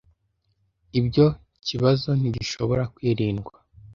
Ibyo 0.99 1.25
kibazo 1.67 2.09
ntigishobora 2.19 2.83
kwirindwa. 2.93 3.53